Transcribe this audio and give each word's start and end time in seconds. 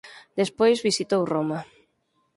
Despois 0.39 0.83
visitou 0.87 1.21
Roma. 1.33 1.59